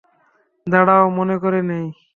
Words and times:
দাঁড়াও 0.67 1.05
মনে 1.17 1.35
করে 1.43 1.59
নেই। 1.61 1.85